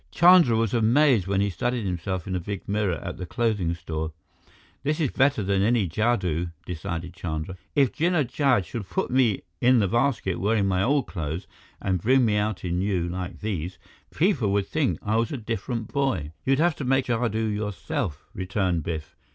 Chandra 0.09 0.55
was 0.57 0.73
amazed 0.73 1.27
when 1.27 1.41
he 1.41 1.51
studied 1.51 1.85
himself 1.85 2.25
in 2.25 2.35
a 2.35 2.39
big 2.39 2.67
mirror 2.67 2.95
at 3.03 3.17
the 3.17 3.25
clothing 3.27 3.75
store. 3.75 4.11
"This 4.81 4.99
is 4.99 5.11
better 5.11 5.43
than 5.43 5.61
any 5.61 5.87
jadoo," 5.87 6.47
decided 6.65 7.13
Chandra. 7.13 7.55
"If 7.75 7.93
Jinnah 7.93 8.25
Jad 8.25 8.65
should 8.65 8.89
put 8.89 9.11
me 9.11 9.43
in 9.61 9.77
the 9.77 9.87
basket 9.87 10.39
wearing 10.39 10.65
my 10.67 10.81
old 10.81 11.05
clothes 11.05 11.45
and 11.79 12.01
bring 12.01 12.25
me 12.25 12.35
out 12.35 12.65
in 12.65 12.79
new, 12.79 13.07
like 13.07 13.41
these, 13.41 13.77
people 14.09 14.51
would 14.53 14.65
think 14.65 14.97
I 15.03 15.17
was 15.17 15.31
a 15.31 15.37
different 15.37 15.89
boy." 15.93 16.31
"You'd 16.47 16.57
have 16.57 16.75
to 16.77 16.83
make 16.83 17.05
jadoo 17.05 17.45
yourself," 17.53 18.25
returned 18.33 18.81
Biff. 18.81 19.15